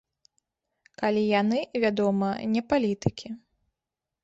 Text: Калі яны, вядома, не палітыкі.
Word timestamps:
Калі 1.01 1.21
яны, 1.41 1.59
вядома, 1.85 2.29
не 2.57 2.61
палітыкі. 2.73 3.27